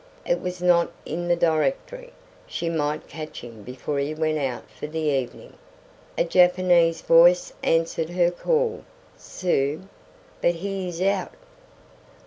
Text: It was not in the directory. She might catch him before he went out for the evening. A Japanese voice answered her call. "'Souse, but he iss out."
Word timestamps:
It 0.25 0.41
was 0.41 0.63
not 0.63 0.89
in 1.05 1.27
the 1.27 1.35
directory. 1.35 2.11
She 2.47 2.69
might 2.71 3.07
catch 3.07 3.41
him 3.41 3.61
before 3.61 3.99
he 3.99 4.15
went 4.15 4.39
out 4.39 4.67
for 4.67 4.87
the 4.87 4.97
evening. 4.97 5.53
A 6.17 6.23
Japanese 6.23 7.01
voice 7.03 7.53
answered 7.63 8.09
her 8.09 8.31
call. 8.31 8.83
"'Souse, 9.15 9.83
but 10.41 10.55
he 10.55 10.89
iss 10.89 11.03
out." 11.03 11.33